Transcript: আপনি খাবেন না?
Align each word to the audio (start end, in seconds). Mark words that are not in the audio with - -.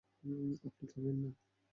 আপনি 0.67 0.85
খাবেন 0.91 1.15
না? 1.23 1.29